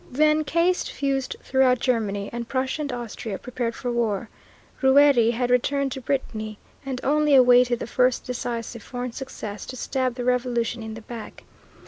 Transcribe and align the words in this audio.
Then 0.09 0.43
caste 0.45 0.91
fused 0.91 1.35
throughout 1.43 1.79
Germany, 1.79 2.31
and 2.33 2.47
Prussia 2.47 2.81
and 2.81 2.91
Austria 2.91 3.37
prepared 3.37 3.75
for 3.75 3.91
war. 3.91 4.29
Rouërie 4.81 5.33
had 5.33 5.51
returned 5.51 5.91
to 5.91 6.01
Brittany 6.01 6.57
and 6.83 6.99
only 7.03 7.35
awaited 7.35 7.77
the 7.77 7.85
first 7.85 8.25
decisive 8.25 8.81
foreign 8.81 9.11
success 9.11 9.63
to 9.67 9.75
stab 9.75 10.15
the 10.15 10.25
Revolution 10.25 10.81
in 10.81 10.95
the 10.95 11.01
back. 11.01 11.43